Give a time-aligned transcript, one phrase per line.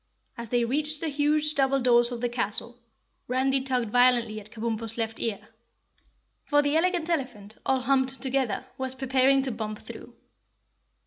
[0.35, 2.79] As they reached the huge double doors of the red castle,
[3.27, 5.49] Randy tugged violently at Kabumpo's left ear,
[6.43, 10.15] for the Elegant Elephant, all humped together, was preparing to bump through.